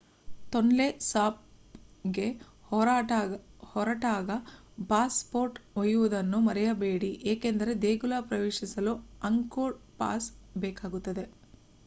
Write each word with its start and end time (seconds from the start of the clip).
ತೊನ್ಲೆ 0.51 0.85
ಸಾಪ್ಗೆ 1.07 2.25
ಹೊರಟಾಗ 3.67 4.29
pass 4.89 5.19
port 5.31 5.59
ಒಯ್ಯುವುದನ್ನು 5.77 6.39
ಮರೆಯಬೇಡಿ 6.47 7.11
ಏಕೆಂದರೆ 7.33 7.75
ದೇಗುಲ 7.83 8.13
ಪ್ರವೇಶಿಸಲು 8.29 8.95
ಅಂಗ್ಕೋರ್ 9.23 9.77
ಪಾಸ್ 9.99 10.29
ಬೇಕಾಗುತ್ತದೆ 10.59 11.25